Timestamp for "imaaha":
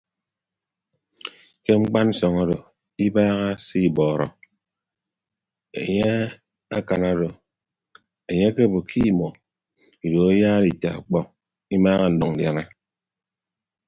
11.75-12.05